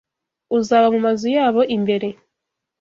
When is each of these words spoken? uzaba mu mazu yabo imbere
uzaba 0.57 0.87
mu 0.93 0.99
mazu 1.05 1.27
yabo 1.37 1.61
imbere 1.75 2.07